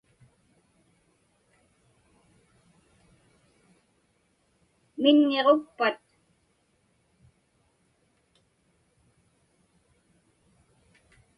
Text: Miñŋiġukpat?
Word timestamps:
Miñŋiġukpat? 5.01 5.99